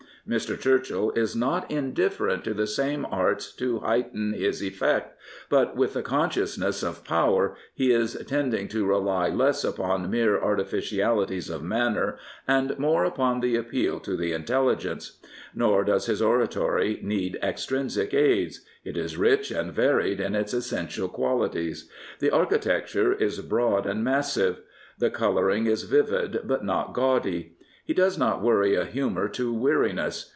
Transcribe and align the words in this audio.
Mr. 0.29 0.57
Churchill 0.57 1.09
is 1.13 1.35
not 1.35 1.69
indifferent 1.71 2.43
to 2.43 2.53
the 2.53 2.67
same 2.67 3.07
arts 3.09 3.51
to 3.55 3.79
heighten 3.79 4.33
his 4.33 4.59
230 4.59 4.65
Winston 4.65 4.71
Churchill 4.71 4.87
effect, 4.87 5.19
but 5.49 5.75
with 5.75 5.93
the 5.93 6.01
consciousness 6.03 6.83
of 6.83 7.03
power 7.03 7.55
he 7.73 7.91
is 7.91 8.13
tend 8.27 8.53
ing 8.53 8.67
to 8.67 8.85
rely 8.85 9.29
less 9.29 9.63
upon 9.63 10.11
mere 10.11 10.39
artificialities 10.39 11.49
of 11.49 11.63
manner 11.63 12.19
and 12.47 12.77
more 12.77 13.03
upon 13.03 13.39
the 13.39 13.55
appeal 13.55 13.99
to 13.99 14.15
the 14.15 14.31
intelligence. 14.31 15.17
Nor 15.55 15.83
does 15.85 16.05
his 16.05 16.21
oratory 16.21 16.99
need 17.01 17.39
extrinsic 17.41 18.13
aids. 18.13 18.61
It 18.85 18.97
is 18.97 19.17
rich 19.17 19.49
and 19.49 19.73
varied 19.73 20.19
in 20.19 20.35
its 20.35 20.53
essential 20.53 21.09
qualities. 21.09 21.89
The 22.19 22.29
architecture 22.31 23.11
is 23.11 23.39
broad 23.41 23.87
and 23.87 24.03
massive. 24.03 24.59
The 24.99 25.09
colouring 25.09 25.65
is 25.65 25.81
vivid, 25.83 26.41
but 26.43 26.63
not 26.63 26.93
gaudy. 26.93 27.53
He 27.83 27.95
does 27.95 28.17
not 28.17 28.41
worry 28.43 28.75
a 28.75 28.85
humour 28.85 29.27
to 29.29 29.51
weariness. 29.53 30.29